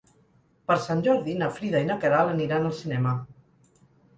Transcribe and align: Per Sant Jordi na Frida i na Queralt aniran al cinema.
Per 0.69 0.77
Sant 0.85 1.03
Jordi 1.09 1.35
na 1.41 1.49
Frida 1.57 1.81
i 1.85 1.89
na 1.91 1.99
Queralt 2.05 2.33
aniran 2.35 2.67
al 2.71 2.77
cinema. 2.81 3.17